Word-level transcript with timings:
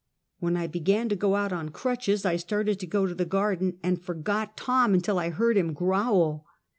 When 0.39 0.57
I 0.57 0.65
began 0.65 1.09
to 1.09 1.15
go 1.15 1.35
out 1.35 1.53
on 1.53 1.69
crutches, 1.69 2.25
I 2.25 2.35
started 2.37 2.79
to 2.79 2.87
go 2.87 3.05
to 3.05 3.13
the 3.13 3.23
garden, 3.23 3.77
and 3.83 4.01
forgot 4.01 4.57
Tom 4.57 4.95
until 4.95 5.19
I 5.19 5.29
heard 5.29 5.57
him 5.57 5.73
growl. 5.73 6.47